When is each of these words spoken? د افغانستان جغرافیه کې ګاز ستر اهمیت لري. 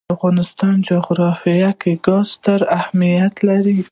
د 0.07 0.11
افغانستان 0.15 0.73
جغرافیه 0.89 1.71
کې 1.81 1.91
ګاز 2.05 2.25
ستر 2.33 2.59
اهمیت 2.79 3.35
لري. 3.47 3.79